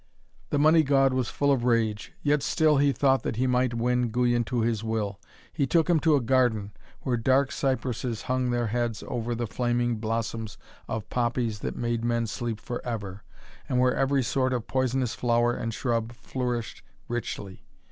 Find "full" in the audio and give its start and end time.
1.29-1.51